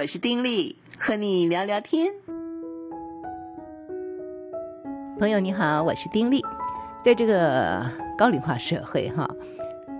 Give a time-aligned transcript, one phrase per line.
[0.00, 2.12] 我是丁力，和你聊聊天。
[5.18, 6.40] 朋友你好，我是丁力。
[7.02, 7.84] 在这个
[8.16, 9.28] 高龄化社会，哈，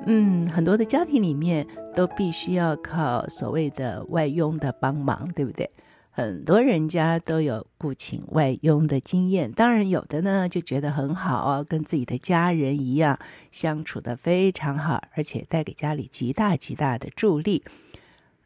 [0.07, 1.67] 嗯，很多的家庭里面
[1.97, 5.69] 都必须要靠所谓的外佣的帮忙，对不对？
[6.13, 13.19] 很多人家都有雇请外佣的经验，当然有的呢就觉得很好哦，跟自己的家人一样
[13.51, 17.65] 相处得非常好，而且带给家里极大极大的助力。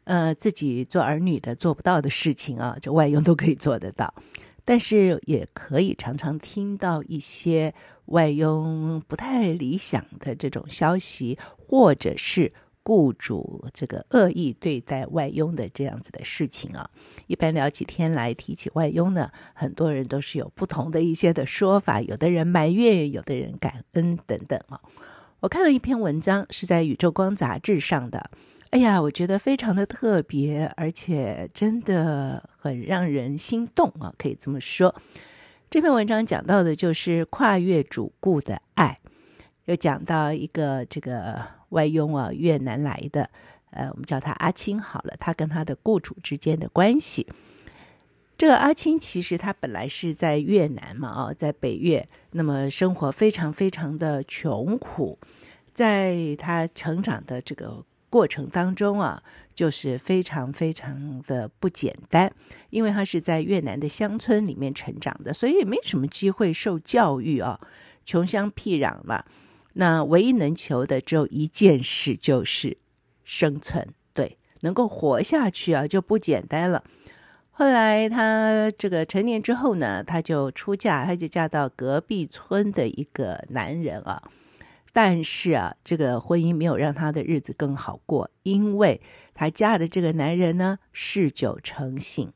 [0.05, 4.13] 呃，自己做儿女的做不到的事情啊，这外佣都可以做得到。
[4.65, 7.73] 但是也可以常常听到一些
[8.05, 12.53] 外佣不太理想的这种消息，或者是
[12.83, 16.89] 雇主这个恶意对待外佣的这样子的事情啊。
[17.27, 24.79] 一般聊起天来，提起外佣呢，很多人都是有不同的一些的说法，有的人埋怨，有的人感恩等等啊。
[25.41, 28.31] 我看了一篇文章，是在《宇宙光》杂志上的。
[28.73, 34.95] 哎呀，我觉得非常的特别，而且真的很让人心动啊，可以这么说。
[35.69, 38.97] 这篇文章讲到的就是跨越主顾的爱，
[39.65, 43.29] 又讲到一个这个外佣啊，越南来的，
[43.69, 47.27] 呃，我们叫他阿青好了，他跟他的雇主之间的关系。
[48.39, 55.19] 这个阿青其实他本来是在越南嘛，啊，在北越，那么生活非常非常的穷苦，
[55.75, 57.85] 在他成长的这个。
[58.13, 59.23] 过程当中啊，
[59.55, 62.31] 就是非常非常的不简单，
[62.69, 67.59] 因为他是在越南的乡村里面成长的，所以也没什么机会受教育啊，
[68.05, 69.23] 穷乡僻壤嘛。
[69.73, 72.77] 那唯一能求的只有一件事，就是
[73.23, 76.83] 生存，对，能够活下去啊，就不简单了。
[77.49, 84.21] 后来他这个成年之后呢，他就出嫁，他就嫁到隔壁村的一个男人啊。
[84.93, 89.01] 但是啊，这个婚姻没有让她的日子更好过，因为
[89.33, 92.31] 她嫁的这个男人呢，嗜酒成性。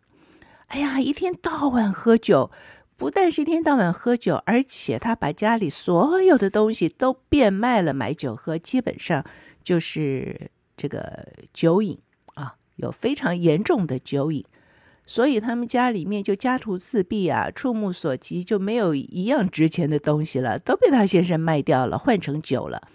[0.68, 2.52] 哎呀，一天到晚喝酒，
[2.98, 9.24] 不但是一天到晚喝酒，而且他把家里所有的东西都变卖了买酒喝，基本上
[9.64, 11.98] 就是这个酒瘾
[12.34, 14.44] 啊，有非常严重的酒瘾。
[15.10, 22.90] 所以他们家里面就家徒四壁啊，触目所及就没有一样值钱的东西了，都被他先生卖掉了，换成酒了。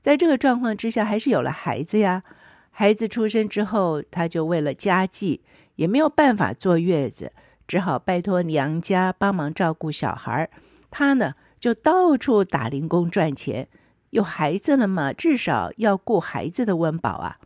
[0.00, 2.24] 在这个状况之下，还是有了孩子呀。
[2.70, 5.42] 孩子出生之后，他就为了家计，
[5.76, 7.32] 也没有办法坐月子，
[7.68, 10.48] 只好拜托娘家帮忙照顾小孩。
[10.90, 13.68] 他呢，就到处打零工赚钱。
[14.08, 17.39] 有孩子了嘛，至少要顾孩子的温饱啊。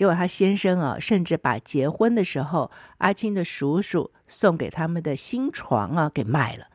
[0.00, 6.68] 结果他先生啊，甚至把结婚的时候阿青的叔叔送给他们的新床啊给卖了。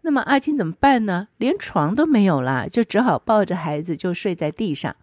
[0.00, 1.28] 那么阿青怎么办呢？
[1.36, 4.96] 连床都没有了，就只好抱着孩子就睡在地上。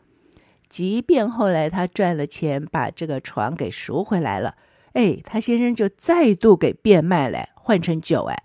[0.68, 4.58] 即便后来他赚了钱，把这个床给赎回来了，
[4.92, 8.26] 哎，他先生就再度给变卖了，换成酒。
[8.26, 8.44] 哎，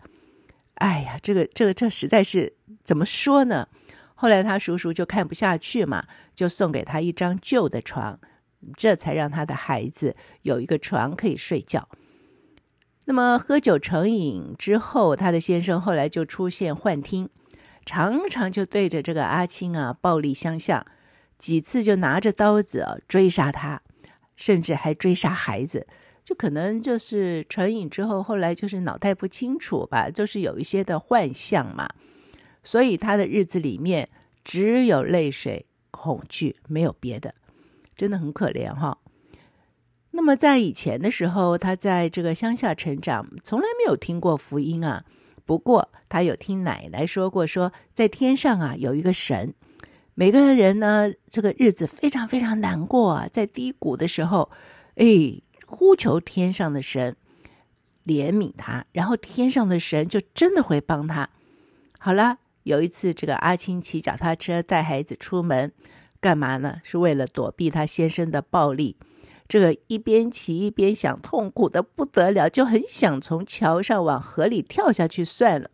[0.76, 2.54] 哎呀，这个这个这实在是
[2.84, 3.66] 怎么说呢？
[4.14, 6.04] 后来他叔叔就看不下去嘛，
[6.36, 8.20] 就送给他一张旧的床。
[8.76, 11.88] 这才让他的孩子有一个床可以睡觉。
[13.04, 17.28] 那么喝酒成瘾之后，他的先生后来就出现幻听，
[17.84, 20.84] 常常就对着这个阿青啊暴力相向，
[21.38, 23.80] 几次就拿着刀子啊追杀他，
[24.34, 25.86] 甚至还追杀孩子。
[26.24, 31.88] 就可能就是成瘾之后，后来就是脑袋不清楚吧，就是有一些的幻象嘛。
[32.64, 34.08] 所以他的日子里面
[34.42, 37.32] 只有泪水、恐惧，没有别的。
[37.96, 38.98] 真的很可怜哈。
[40.12, 45.04] 那么在以前的时候，他在这个乡下成长，从来没有听过福音啊。
[45.44, 49.54] 不过他有听奶奶说过，说在天上啊有一个神，
[50.14, 54.50] 每个人呢这个日子非常非常难过啊，在低谷的时候，
[54.94, 55.06] 哎，
[55.66, 57.14] 呼求天上的神
[58.06, 61.28] 怜悯他，然后天上的神就真的会帮他。
[61.98, 65.72] 好了，有一次这个阿青骑脚踏车带孩子出门。
[66.26, 66.80] 干嘛呢？
[66.82, 68.96] 是为了躲避他先生的暴力。
[69.46, 75.70] 这个一边骑一边想，痛苦的不得了，就很想从桥上往河里跳下去算了。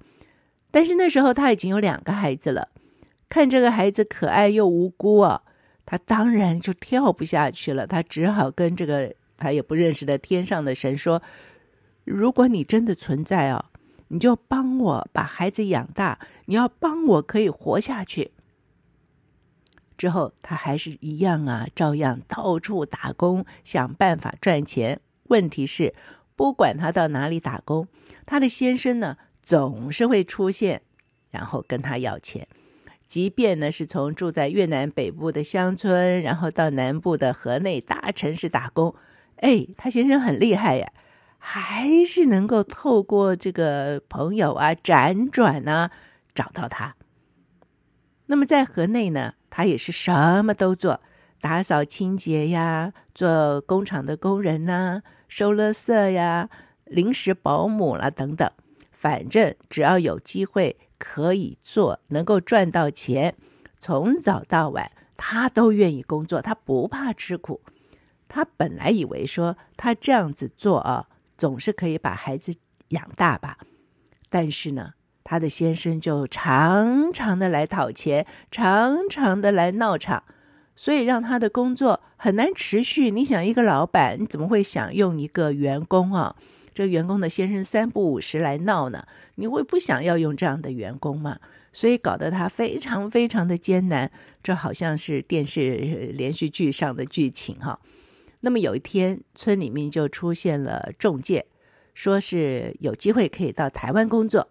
[0.71, 2.69] 但是那时候他已经有两个孩子了，
[3.31, 5.41] 看这个孩子可爱又无辜啊，
[5.87, 7.87] 他当然就跳不下去了。
[7.87, 11.23] 他只好跟这个他也不认识的天上的神说
[12.05, 13.65] ：“如果你真的存在哦，
[14.09, 18.33] 你就帮我把孩子养大，你要帮我可以活下去。”
[20.03, 24.99] 之后，他还是一样啊，照样到处打工，想办法赚钱。
[25.29, 25.95] 问题是，
[26.35, 27.87] 不管他到哪里打工，
[28.27, 30.83] 他的先生呢，总是会出现，
[31.31, 32.49] 然后跟他要钱。
[33.07, 38.93] 即便呢，是从住在越南北部的乡村，然后到南部的河内大城市打工，
[39.37, 40.93] 哎，他先生很厉害呀，
[41.39, 45.93] 还是能够透过这个朋友啊辗转啊
[46.35, 46.97] 找到他。
[48.33, 51.03] 那么在河内呢，他也是什么都做，
[51.39, 56.49] 打扫清洁呀，做工厂的工人呐、收垃圾呀，
[56.87, 58.51] 临时保姆啦等等，
[58.91, 63.35] 反正只要有机会可以做，能够赚到钱，
[63.79, 67.61] 从早到晚他都愿意工作，他不怕吃苦。
[68.29, 71.07] 他本来以为说他这样子做啊，
[71.37, 72.55] 总是可以把孩子
[72.89, 73.59] 养大吧，
[74.31, 74.95] 但是呢，
[75.33, 80.23] 他的先生就常常的来讨钱，常常的来闹场，
[80.77, 83.11] 所以让他的工作很难持续。
[83.11, 86.37] 你想，一个老板你怎么会想用一个员工啊？
[86.75, 89.07] 这员工的先生三不五时来闹呢？
[89.37, 91.39] 你会不想要用这样的员工吗？
[91.73, 94.11] 所以搞得他非常非常的艰难。
[94.43, 97.81] 这好像是电视连续剧上的剧情哈。
[98.41, 101.47] 那么有一天，村里面就出现了中介，
[101.95, 104.47] 说是有机会可以到台湾工作。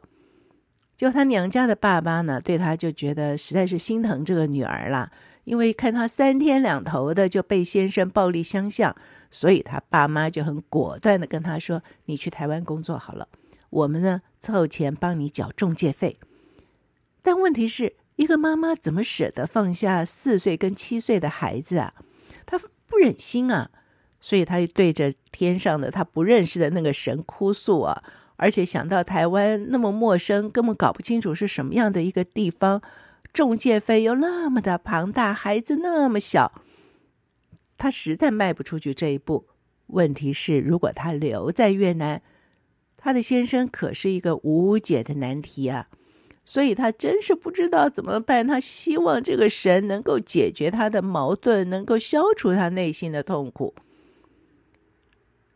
[1.02, 5.12] 就他娘家的爸爸呢，对他就觉得实在是心疼这个女儿了，
[5.46, 8.96] 因为看他三天两头的就被先生暴力相向，
[9.32, 13.28] 所以他爸妈就很果断的跟他说：“你去台湾工作好了，
[13.72, 16.20] 我们呢凑钱帮你缴中介费。”
[17.24, 21.96] 但问题是一个妈妈怎么舍得放下四岁跟七岁的孩子啊？
[22.46, 23.72] 她不忍心啊，
[24.20, 28.04] 所以她就对着天上的她不认识的那个神哭诉啊。
[28.42, 32.82] 而且想到台湾那么陌生，根本搞不清楚是什么样的一个地方，
[33.32, 36.64] 中介费又那么的庞大，孩子那么小，
[37.78, 39.46] 他实在迈不出去这一步。
[39.86, 42.24] 问题是，如果他留在越南，
[42.98, 45.88] 他的先生可是一个无解的难题啊！
[46.44, 48.48] 所以他真是不知道怎么办。
[48.48, 53.76] 他希望这个神能够解决他的矛盾，能够消除他内心的痛苦。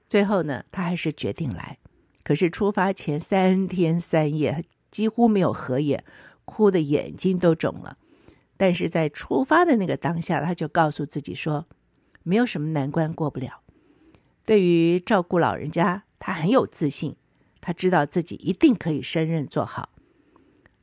[0.08, 1.80] 最后呢，他还是决定来。
[2.26, 6.04] 可是出发前三天三夜，几乎没有合眼，
[6.44, 8.00] 哭得眼睛都肿了。
[8.58, 11.68] 但是在出发的那个当下，他就告诉自己说，
[12.24, 13.62] 没有什么难关过不了。
[14.44, 17.16] 对于照顾老人家，他很有自信，
[17.62, 19.90] 他知道自己一定可以胜任做好。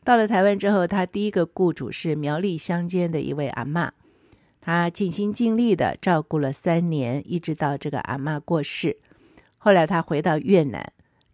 [0.05, 3.91] 到了台湾之后，他第一个雇主是苗栗乡间的一位阿嬷，
[4.61, 8.99] 他尽心尽力的照顾了三年，一直到这个阿嬷过世。
[9.59, 10.93] 后来他回到越南。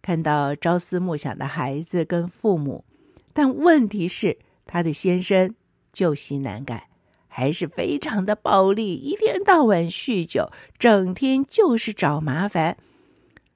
[0.09, 2.83] 看到朝思暮想的孩子跟父母，
[3.31, 5.53] 但问题是他的先生
[5.93, 6.89] 旧习难改，
[7.27, 12.75] 还是非常的暴力，一天到晚酗酒，整天就是找麻烦。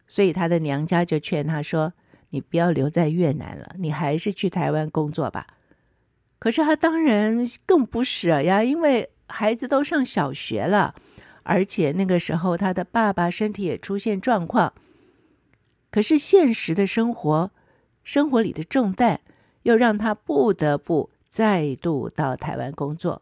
[0.07, 1.93] 所以他的娘家就劝他说
[2.29, 5.47] ：“你不要留在越南了，你还是去台湾工作吧。”
[6.37, 7.35] 可是他当然
[7.65, 10.93] 更不舍呀，因为孩子都上小学了，
[11.41, 14.71] 而且那个时候他的爸爸身体也出现状况。
[15.93, 17.51] 可是现实的生活，
[18.03, 19.19] 生活里的重担，
[19.61, 23.21] 又让他不得不再度到台湾工作，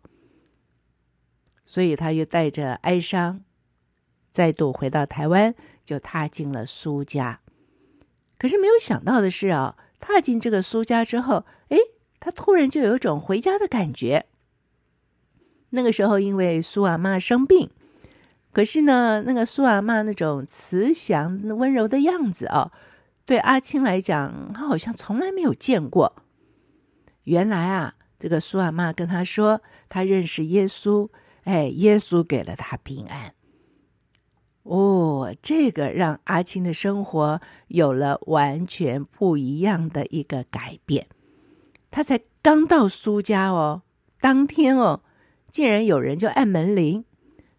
[1.66, 3.42] 所以他又带着哀伤，
[4.32, 5.54] 再度回到台湾，
[5.84, 7.42] 就踏进了苏家。
[8.38, 11.78] 可是没有想到的是啊，踏进这个苏家之后，哎，
[12.22, 14.28] 他突然就有种回家的感觉。
[15.72, 17.70] 那个时候，因为苏阿妈生病。
[18.52, 22.72] 可是呢，那个苏阿嬷那种慈祥温柔的样子哦，
[23.26, 26.14] 对阿青来讲，他好像从来没有见过。
[27.24, 31.08] 原来啊，这个苏阿嬷跟他说，他认识耶稣，
[31.44, 33.34] 哎，耶稣给了他平安。
[34.64, 41.08] 哦，这个让阿青的生活有了完全不一样的一个改变。
[41.90, 43.84] 他才刚到苏家哦，
[44.20, 45.02] 当天哦，
[45.52, 47.06] 竟然有人就按门铃。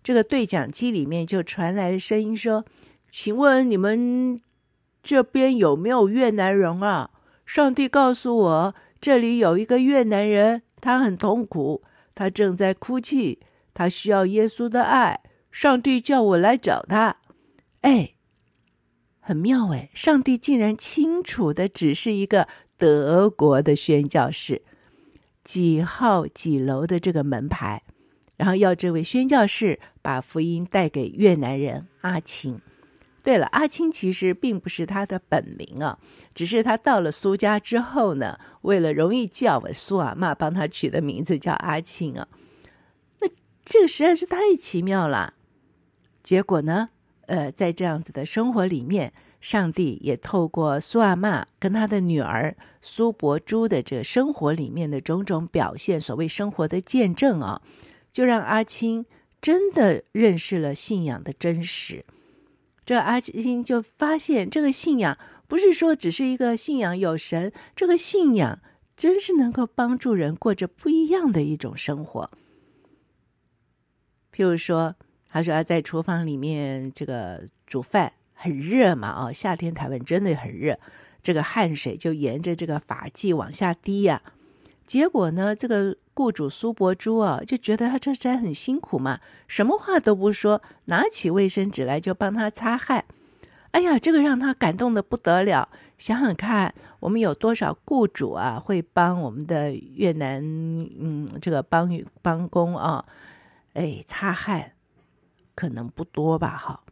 [0.02, 2.64] 这个对讲机里面就传来声音说
[3.10, 4.40] ：“请问你们
[5.02, 7.10] 这边有没有越南人啊？
[7.46, 11.82] 上帝告诉我，这里有一个越南人，他很痛苦，
[12.14, 13.40] 他正在哭泣，
[13.72, 15.20] 他需要耶稣的爱。
[15.52, 17.18] 上帝叫我来找他。
[17.82, 18.14] 哎，
[19.20, 19.90] 很妙哎！
[19.94, 24.62] 上帝竟然清楚的指示一个德国的宣教士，
[25.44, 27.82] 几号几楼的这个门牌。”
[28.38, 32.60] 然后要这位宣教士把福音带给越南人阿青。
[33.22, 35.96] 对了，阿青其实并不是他的本名啊，
[36.34, 42.26] 只是他到了苏家之后呢，为了容易叫，苏阿嬷帮他取的名字叫阿青啊。
[43.20, 43.28] 那
[43.64, 45.34] 这个实在是太奇妙了。
[46.20, 46.88] 结果呢，
[47.26, 57.62] 呃，在这样子的生活里面，上帝也透过苏阿嬷跟他的女儿苏伯珠的这生活里面的种种表现，所谓生活的见证啊。
[58.12, 59.06] 就让阿青
[59.42, 62.04] 真的认识了信仰的真实，
[62.86, 65.18] 这阿青就发现，这个信仰
[65.48, 68.60] 不是说只是一个信仰有神，这个信仰
[68.96, 72.30] 真是能够帮助人过着不一样的一种生活。
[74.32, 74.94] 譬如说，
[75.28, 80.78] 他说他在厨房里面这个煮饭很热嘛，哦，夏天台湾真的很热，
[81.20, 84.22] 这个汗水就沿着这个发髻往下滴呀。
[84.86, 93.04] 结果呢，这个雇主苏伯珠啊，就觉得他这实很辛苦嘛，什么话都不说，拿起卫生纸来就帮他擦汗。
[93.70, 95.68] 哎呀，这个让他感动的不得了。
[95.96, 101.88] 想想看，我们有多少雇主啊，会帮我们的越南嗯这个帮
[102.20, 103.04] 帮工啊，
[103.72, 104.72] 哎擦汗，
[105.54, 106.56] 可能不多吧？
[106.56, 106.82] 哈。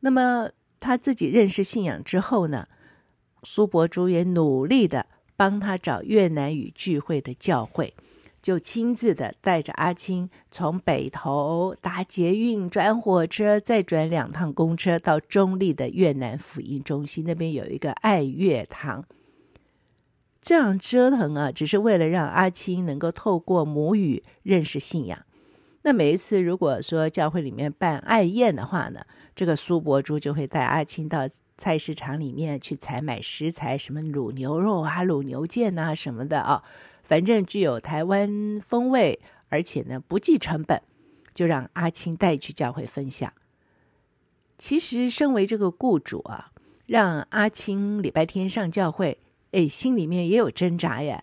[0.00, 0.50] 那么
[0.80, 2.66] 他自己认识信仰之后呢，
[3.44, 5.06] 苏伯珠也努力的。
[5.42, 7.92] 帮他找越南语聚会的教会，
[8.40, 19.04] 就亲自的带着阿青从北头搭捷运转火车，再转两趟公车到中立的越南福音中心，那边有一个爱乐堂。
[20.40, 25.18] 这样折腾啊，只是为了让阿青能够透过母语认识信仰。
[25.82, 29.00] 那每一次如果说教会里面办爱宴的话呢，
[29.34, 31.28] 这个苏伯珠就会带阿青到。
[31.58, 36.64] 菜市场里面去采买食材，什么卤牛肉啊、卤牛腱啊什么的啊，
[37.02, 40.82] 反正具有台湾风味，而且呢不计成本，
[41.34, 43.32] 就让阿青带去教会分享。
[44.58, 46.52] 其实，身为这个雇主啊，
[46.86, 49.18] 让阿青礼拜天上教会，
[49.50, 51.22] 哎，心里面也有挣扎呀，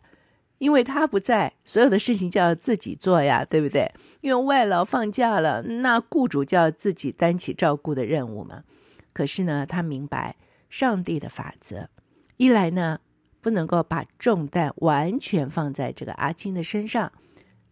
[0.57, 3.91] 因为他不在，所有的事情就要自己做呀，对不对？
[4.21, 8.63] 因为外劳放假了，那雇主就要自己担起照顾的任务嘛。
[9.11, 10.35] 可是呢，他明白
[10.69, 11.89] 上帝的法则，
[12.37, 12.99] 一来呢，
[13.41, 17.11] 不能够把重担完全放在这个阿青的身上，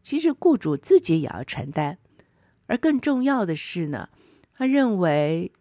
[0.01, 1.98] 其实雇主自己也要承担。
[2.65, 4.10] 而更重要的是呢，
[4.56, 5.51] 他认为，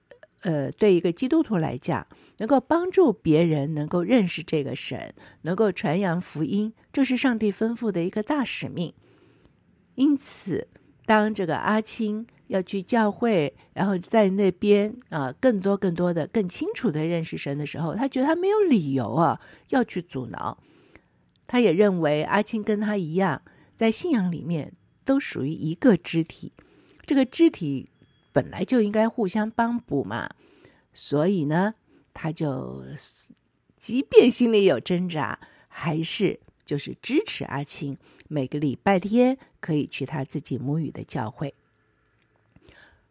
[0.40, 2.06] 呃，对一个基督徒来讲，
[2.38, 8.95] 能够帮助别人能够认识这个神，能够传扬福音，这是上帝吩咐的一个大使命。
[9.95, 10.68] 因此，
[11.04, 12.26] 当这个阿青。
[12.49, 20.57] 要去教会，然后在那边啊，更多、更多的、更清楚的认识神的时候，他觉得他没有理由啊要去阻挠。
[21.47, 23.43] 他也认为阿青跟他一样，
[23.76, 24.73] 在信仰里面
[25.05, 26.53] 都属于一个肢体，
[27.05, 27.88] 这个肢体
[28.33, 30.29] 本来就应该互相帮补嘛。
[30.93, 31.75] 所以呢，
[32.12, 32.83] 他就
[33.79, 35.38] 即便心里有挣扎，
[35.69, 37.97] 还是就是支持阿青
[38.29, 41.55] 每个礼拜天可以去他自己母语的教会。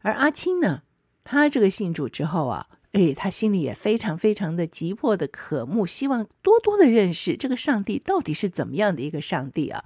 [0.05, 0.83] 而阿青呢，
[1.23, 9.83] 他这个信主之后啊，哎，他心里也非常非常的急迫的渴慕，希望多多的认识这个上帝到底是怎么样的一个上帝啊。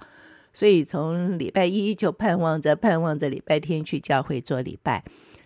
[0.52, 5.02] 所以从礼拜一就盼望着盼望着礼拜天去教会做礼拜，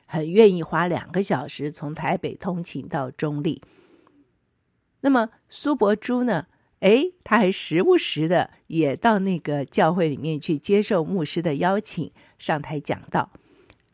[0.06, 3.62] 很愿意花两个小时从台北通勤到中坜。
[5.02, 6.46] 那么苏伯珠呢，
[6.80, 13.30] 哎，他还时不时的也到那个教会里面去接受牧师的邀请，上台讲道。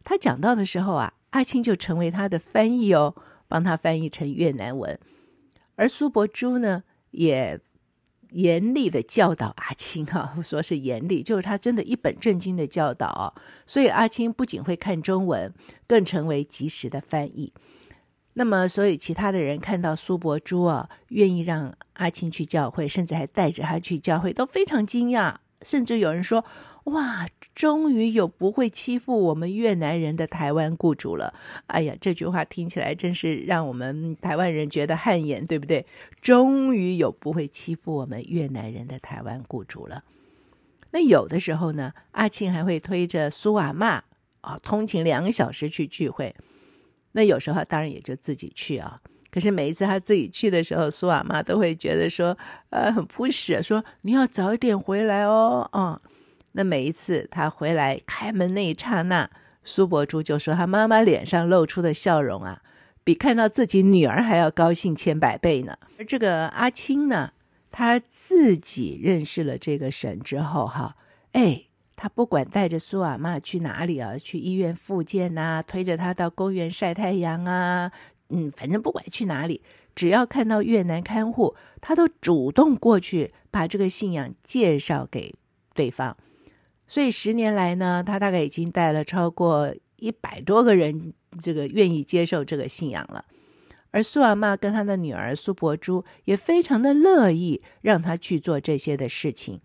[0.02, 3.14] 他讲到的时候啊，阿青就成为他的翻译哦，
[3.46, 4.98] 帮他翻译成越南文。
[5.76, 7.60] 而苏伯珠呢，也
[8.30, 13.32] 严厉的教导阿青哈、啊，说是严厉，就是他真的一本正经的教导哦。
[13.66, 15.52] 所以阿青不仅会看中文，
[15.86, 17.52] 更成为及时的翻译。
[18.34, 26.44] 那么，所以其他的人看到苏伯珠啊，愿意让阿青去教会，甚至还带着他去教会，都非常惊讶，甚至有人说。
[26.90, 31.32] 哇，终于有不会欺负我们越南人的台湾雇主了！
[31.66, 35.84] 哎呀，这句话听起来真是让我们台湾人觉得汗颜，对不对？
[36.20, 40.04] 终于有不会欺负我们越南人的台湾雇主了。
[40.92, 44.00] 那有的时候呢，阿庆还会推着苏阿嬷
[44.40, 46.34] 啊，通勤两个小时去聚会。
[47.12, 49.00] 那有时候当然也就自己去啊。
[49.30, 52.36] 可是每一次他自己去的时候，苏阿嬷都会觉得说，
[52.70, 56.00] 呃，很 push，说你要早一点回来哦，啊。
[56.52, 59.30] 那每一次他回来开门那一刹那，
[59.62, 62.60] 苏伯珠就说他妈妈脸上露出的笑容啊，
[63.04, 65.76] 比看到自己女儿还要高兴千百倍呢。
[65.98, 67.32] 而这个阿青呢，
[67.70, 70.96] 他自己认识了这个神之后，哈，
[71.32, 77.92] 哎，他不管带着苏阿嬷去哪里啊，去医院复健呐，推着他到公园晒太阳啊，
[78.30, 79.62] 嗯，反正不管去哪里，
[79.94, 85.34] 只要看到越南看护，他都主动过去把这个信仰介绍给
[85.74, 86.16] 对方。
[86.90, 93.24] 所以十年来呢，他大概已经带了超过一百多个人，这个愿意接受这个信仰了。
[93.92, 99.60] 而苏阿嬷跟他的女儿苏伯珠也非常的乐意让他去做这些的事情。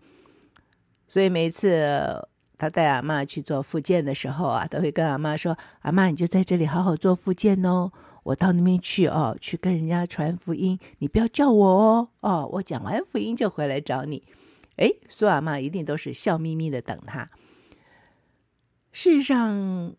[1.08, 7.90] 所以每次他带阿嬷去做复健的时候啊，都会跟阿妈说：“阿妈，你就在这里好好做复健哦。
[8.22, 14.22] 我到那边去哦，去跟人家传福音，你不要叫我哦，哦，我讲完福音就回来找你。
[14.76, 17.28] 哎，苏阿妈一定都是笑眯眯的等他。
[18.92, 19.94] 事实上，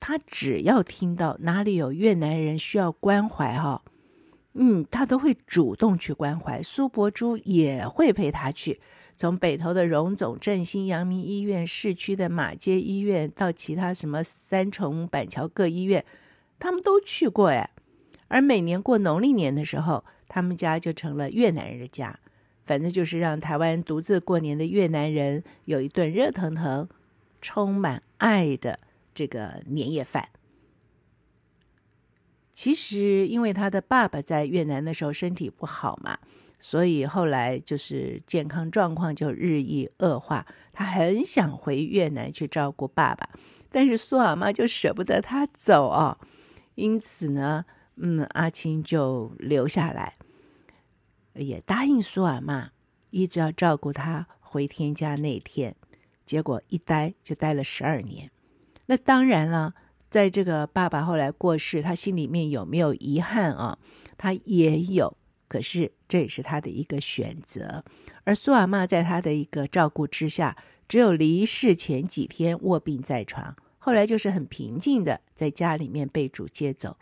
[0.00, 3.82] 他只要听到哪里有越南人需要关怀，哈，
[4.54, 6.62] 嗯，他都会主动去关怀。
[6.62, 8.80] 苏伯珠也会陪他去，
[9.16, 16.04] 从北投的荣总、振兴、阳明医院、市区的马街医院，到其他什么三重、板桥各医院，
[16.58, 17.70] 他们都去过哎。
[18.28, 22.18] 而每年过农历年的时候，他们家就成了越南人的家，
[22.64, 26.88] 反正就是让台湾独自过年的越南人有一顿热腾腾。
[27.44, 28.78] 充满爱的
[29.12, 30.28] 这个年夜饭。
[32.52, 36.16] 其实，因为他的爸爸在越南的时候身体不好嘛，
[36.60, 40.46] 所以后来就是健康状况就日益恶化。
[40.70, 43.28] 他很想回越南去照顾爸爸，
[43.72, 46.16] 但是苏阿妈就舍不得他走哦。
[46.76, 47.64] 因此呢，
[47.96, 50.14] 嗯，阿青就留下来，
[51.34, 52.70] 也答应苏尔玛
[53.10, 55.74] 一直要照顾他回天家那天。
[56.24, 58.30] 结果一待就待了十二年，
[58.86, 59.74] 那当然了，
[60.08, 63.76] 在这个爸爸后来过世，他心里面有没有遗憾啊？
[64.16, 65.14] 他也有，
[65.48, 67.84] 可是这也是他的一个选择。
[68.24, 70.56] 而苏尔玛在他的一个照顾之下，
[70.88, 76.96] 只有离世前几天卧病在床，后来就是很平静的在家里面被主接走。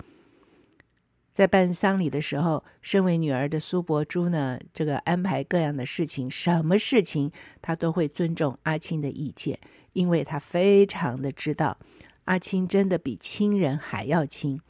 [1.40, 7.32] 在办丧礼的时候，身为女儿的苏柏珠呢，这个安排各样的事情，什么事情
[7.62, 9.58] 她都会尊重阿青的意见，
[9.94, 11.78] 因为她非常的知道
[12.24, 14.60] 阿青真的比亲人还要亲，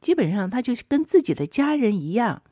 [0.00, 2.44] 基本上他就跟自己的家人一样。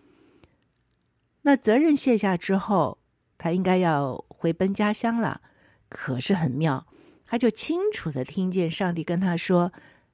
[1.43, 2.99] 那责任卸下之后，
[3.39, 5.41] 他应该要回奔家乡了，
[5.89, 6.89] 可是很妙，
[7.25, 9.73] 他就清楚的听见上帝跟他说，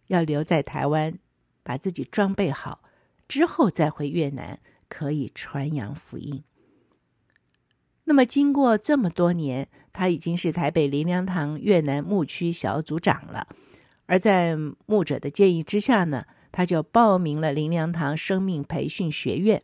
[0.08, 1.18] 要留在台湾，
[1.62, 2.82] 把自己装备好。
[3.30, 4.58] 之后再回越南，
[4.88, 6.42] 可以传扬福音。
[8.02, 13.46] 那么经过这么多年，他已经是台北林良堂越南牧区小组长了。
[14.06, 19.62] 而在牧者的建议之下呢，他就报名了林良堂生命培训学院。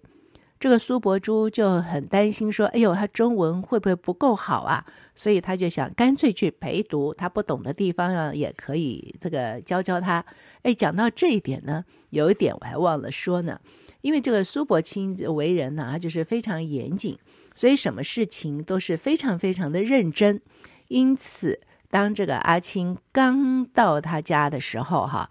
[0.58, 10.24] 这个苏柏珠就很担心说：“哎呦，他中文会不会不够好啊？”所以他就想干脆去陪读，他不懂的地方啊，也可以这个教教他。
[10.62, 13.60] 哎，讲到这一点呢，有一点我还忘了说呢，
[14.00, 17.18] 因为这个苏柏青为人呢，他就是非常严谨，
[17.54, 20.40] 所以什么事情都是非常非常的认真。
[20.88, 25.30] 因此，当这个阿青刚到他家的时候，哈，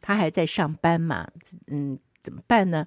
[0.00, 1.28] 他还在上班嘛，
[1.68, 2.86] 嗯，怎么办呢？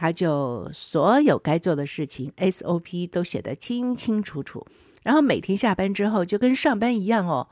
[0.00, 4.66] 他就所有该做的事情 SOP 都写得清清楚楚。
[5.02, 7.48] 然后每天下班之后就跟上班一样哦，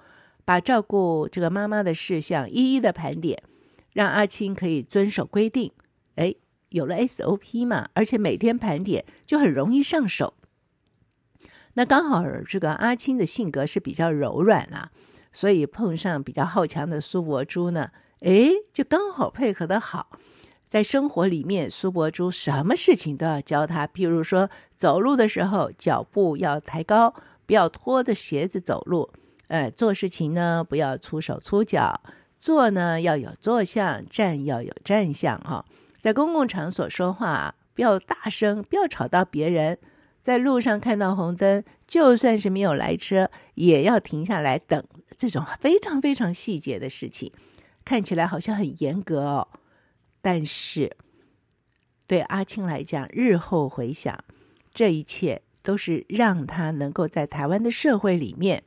[0.46, 3.42] 把照顾这个妈妈的事项一一的盘点，
[3.92, 5.70] 让阿青可以遵守规定。
[6.14, 6.34] 哎，
[6.70, 10.32] 有了 SOP 嘛，而且每天盘点就很容易上手。
[11.74, 14.90] 那刚好这个阿青的性格是比较柔软啊，
[15.34, 20.18] 所以碰上比较好强的苏柏珠呢，哎，就刚好配合得好。
[20.68, 27.14] 在生活里面，苏博珠什么事情都要教他，譬如说走路的时候脚步要抬高。
[27.46, 29.10] 不要拖着鞋子走路，
[29.46, 31.98] 呃，做事情呢不要粗手粗脚，
[32.38, 35.64] 坐呢要有坐相，站要有站相哈。
[35.98, 39.78] 在公共场所说话不要大声，不要吵到别人。
[40.20, 44.84] 在路上看到红灯，就算是没有来车，也要停下来等。
[45.16, 47.32] 这种非常非常细节的事情，
[47.82, 49.48] 看起来好像很严格哦，
[50.20, 50.96] 但是
[52.06, 54.24] 对阿青来讲，日后回想
[54.72, 55.42] 这一切。
[55.60, 58.62] 都是让他能够在台湾的社会里面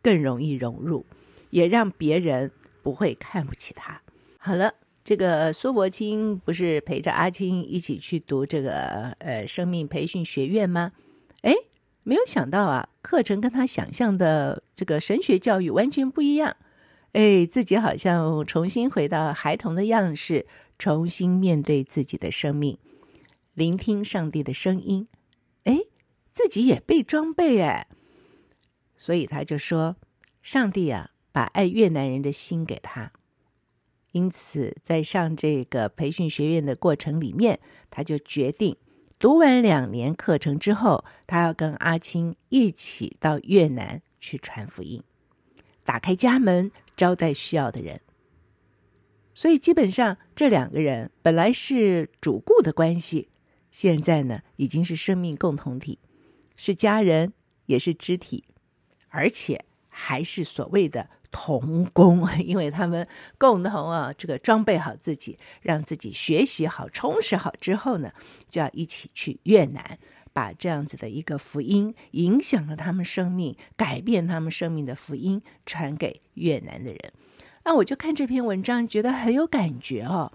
[0.00, 1.04] 更容易融入，
[1.50, 2.50] 也让别人
[2.82, 4.00] 不会看不起他。
[4.38, 4.72] 好了，
[5.04, 10.92] 这个苏伯清不是陪着阿青一起去读这个呃生命培训学院吗？
[11.42, 11.52] 哎，
[12.02, 16.56] 没有想到啊，课程跟他想象的这个神学教育完全不一样。
[17.12, 20.46] 哎，自己好像重新回到孩童的样式，
[20.78, 22.78] 重新面对自己的生命，
[23.54, 25.08] 聆听上帝的声音。
[25.64, 25.80] 哎。
[26.30, 27.88] 自己也被装备哎，
[28.96, 29.96] 所以他就说
[30.40, 33.10] ：“上帝啊，把爱越南人的心给他。”
[34.12, 37.58] 因此，在上这个培训学院的过程里面，
[37.90, 38.76] 他就决定
[39.18, 45.02] 读完两年课程之后，他要跟阿青一起到越南去传福音，
[45.82, 48.00] 打开家门招待需要的人。
[49.38, 53.28] 所以，基本上这两个人本来是主顾的关系，
[53.70, 56.00] 现在呢，已经是生命共同体。
[56.56, 57.32] 是家人，
[57.66, 58.42] 也是肢体，
[59.10, 63.06] 而且还是所谓的同工， 因为他们
[63.38, 68.10] 共同啊，这个装备好自己，让自己学习好、充实好之后呢，
[68.50, 70.00] 就要一起去越南，
[70.32, 77.12] 把这样子的一个福音，影响了他们生命、改变他们生命的福音传给越南的人。
[77.68, 80.32] 那我就看这篇文章，觉得很有感觉哦，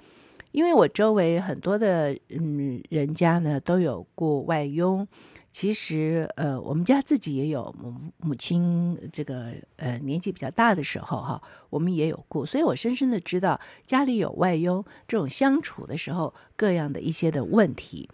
[0.52, 5.08] 因为我周围很多的嗯人家呢都有过外佣。
[5.52, 11.42] 其实，呃，我们家自己也有母母亲这个呃年纪比较大的时候哈，
[11.72, 18.08] 我们也有过，所以我深深的知道家里有外佣这种相处的时候各样的一些的问题。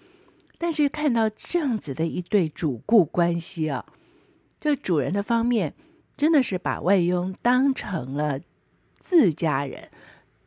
[0.58, 3.86] 但是看到这样子的一对主顾关系啊，
[4.62, 5.74] 这主人的方面
[6.16, 8.40] 真的是把外佣当成了
[9.00, 9.90] 自家人。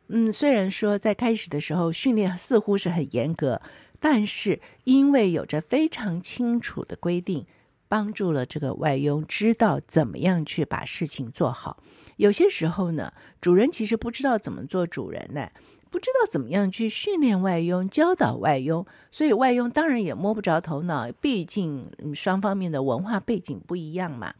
[0.07, 3.61] 嗯，虽然说在开始的时候训练似乎是很严格。
[3.99, 7.45] 但是，因为有着非常清楚的规定，
[7.87, 11.81] 帮助了这个外佣知道怎么样去把事情做好。
[12.17, 15.49] 有些时候呢，主人其实不知道怎么做主人呢，
[15.89, 21.09] 不知道怎么样去训练外佣、教导外佣，所以外佣当然也摸不着头脑。
[21.09, 24.33] 毕竟双方面的文化背景不一样嘛。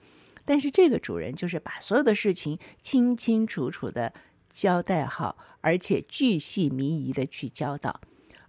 [0.46, 4.14] 但是这个主人就是把所有的事情清清楚楚的
[4.52, 8.02] 交代好，而且巨细靡遗的去教导。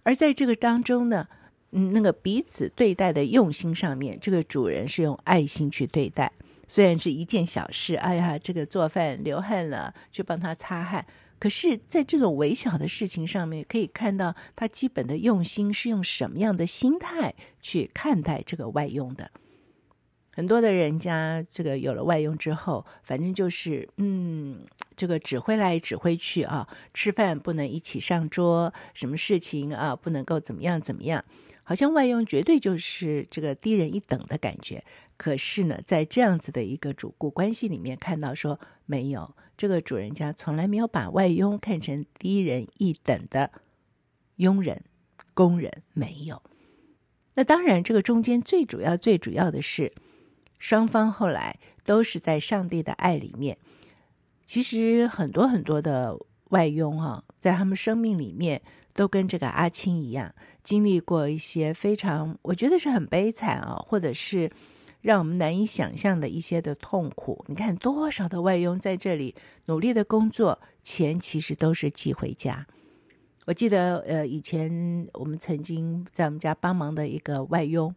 [0.03, 1.27] 而在这个当中呢，
[1.71, 6.31] 嗯，那个彼此对待的用心上面，这个主人是用爱心去对待。
[6.67, 11.05] 虽然是一件小事，哎呀，这个做饭流汗了，去帮他擦汗。
[11.37, 19.29] 可是，在这种微小的事情上面，可以看到他基本的用心是用什么样的心态去看待这个外用的。
[20.35, 31.23] 很多的人家，这个有了外佣之后，反正就是，嗯，这个指挥来指挥去啊，吃饭不能一起上桌，什么事情啊不能够怎么样怎么样，
[31.63, 34.83] 好像外佣绝对就是这个低人一等的感觉。
[35.15, 43.49] 可是呢，在这样子的一个主顾关系里面，看到说没有，这个主人家从来没有把外佣看成低人一等的
[44.35, 44.83] 佣人、
[45.33, 46.43] 工人，没有。
[47.35, 49.93] 那当然，这个中间最主要、最主要的是。
[50.65, 53.55] 双方后来都是在上帝的爱里面。
[54.47, 56.17] 其实很多很多的
[56.49, 58.59] 外佣哈、啊，在他们生命里面
[58.95, 64.51] 都跟这个阿青一样，经历过一些非常，我觉得是很悲惨啊，或者是
[65.01, 67.45] 让我们难以想象的一些的痛苦。
[67.47, 72.65] 你看多少的外佣在这里努力的工作，钱其实都是寄回家。
[73.45, 77.93] 我记得呃，以前我们曾经在我们家帮忙的一个外佣。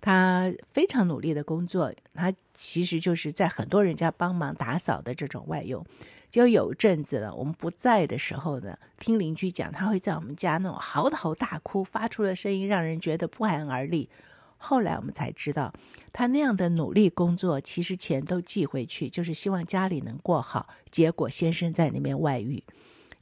[0.00, 5.84] 他非常努力的工作，他其实就是在很多人家帮忙打扫的这种外佣。
[6.30, 14.10] 就有阵子了，我们不在的时候呢，听邻居讲，他会在我们家那种嚎啕大哭，发出的声音让人觉得不寒而栗。
[14.58, 15.72] 后来我们才知道，
[16.12, 20.68] 他那样的努力工作，其实钱都寄回去，就是希望家里能过好。
[20.90, 22.62] 结果先生在那边外遇，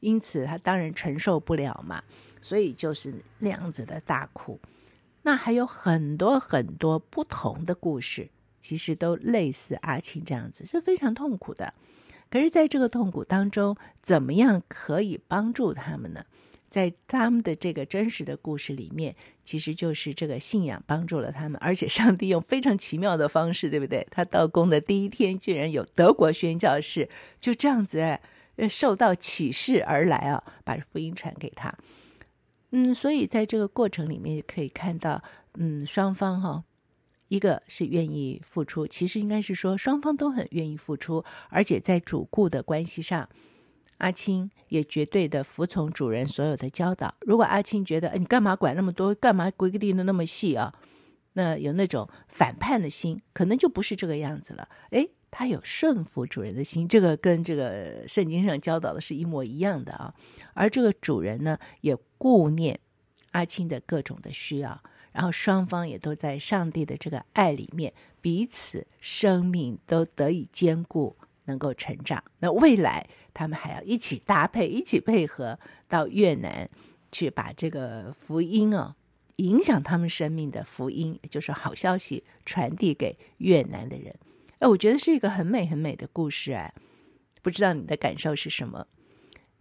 [0.01, 2.03] 因此他当然承受不了嘛，
[2.43, 4.59] 所以就是那样子的大哭。
[5.27, 11.75] 那还有很多很多不同的故事，其实都类似阿青这样子，是非常痛苦的。
[12.31, 16.25] 可是，在这个痛苦当中，怎么样可以帮助他们呢？
[16.71, 24.07] 在他们的这个真实的故事里面，其实就是这个信仰帮助了他们，而且上帝用非常奇妙的方式，对不对？
[24.13, 27.09] 他到工的第一天，竟然有德国宣教士
[27.41, 28.21] 就这样子，
[28.69, 31.75] 受到启示而来啊，把福音传给他。
[32.79, 35.23] 嗯，所以在这个过程里面可以看到，
[35.55, 36.63] 嗯，双方哈，
[37.29, 43.27] 一个是愿意付出，其实应该是说双方都很愿意付出，而且在主顾的关系上，
[43.97, 47.15] 阿青也绝对的服从主人所有的教导。
[47.21, 50.75] 如果阿青觉得，你干嘛管那么多，干嘛规定的那么细啊？
[51.33, 54.69] 那有那种反叛的心，可能就不是这个样子了。
[54.91, 55.09] 哎。
[55.31, 60.15] 他有顺服主人的心，这个跟这个圣经上教导的是一模一样的啊。
[60.55, 62.81] 而这个主人呢，也顾念
[63.33, 72.25] 阿青的各种的需要，然后双方也都在上帝的这个爱里面，彼此生命都得以坚固，能够成长。
[72.39, 75.59] 那未来他们还要一起搭配，一起配合
[75.89, 76.71] 到越南
[77.13, 78.97] 去，把这个福音啊，
[79.37, 84.15] 影响他们生命的福音，就是好消息传递给越南的人。
[84.59, 86.73] 哎，我觉得是一个很美很美的故事哎，
[87.43, 88.87] 不知道你的感受是什么？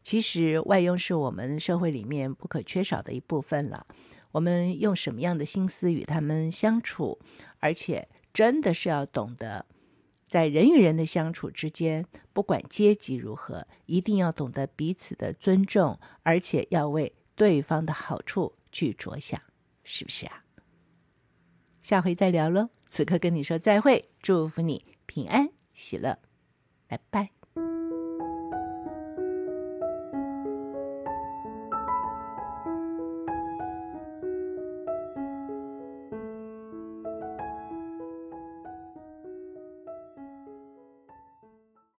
[0.02, 3.86] 其实外佣是我们社会里面不可缺少的一部分了。
[4.32, 7.20] 我们用什么样的心思与他们相处？
[7.60, 9.66] 而且真的是要懂得，
[10.28, 19.42] 在人与人的相处之间，不管阶级如何，一定要懂得彼此的尊重，而且要为对方的好处去着想，
[19.84, 20.45] 是不是啊？
[21.86, 22.70] 下回再聊喽。
[22.90, 26.18] 此刻跟你说再会，祝福你平安喜乐，
[26.88, 27.35] 拜拜。